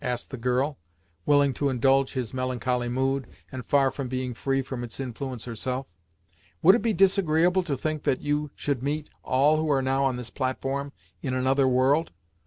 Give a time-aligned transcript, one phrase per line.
[0.03, 0.79] asked the girl,
[1.27, 5.85] willing to indulge his melancholy mood, and far from being free from its influence herself.
[6.63, 10.15] "Would it be disagreeable to think that you should meet all who are now on
[10.15, 10.91] this platform
[11.21, 12.09] in another world?